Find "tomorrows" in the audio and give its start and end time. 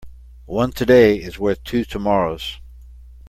1.85-2.59